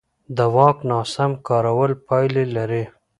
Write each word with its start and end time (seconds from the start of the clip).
د 0.37 0.39
واک 0.55 0.77
ناسم 0.91 1.31
کارول 1.47 1.91
پایلې 2.07 2.45
لري 2.55 2.83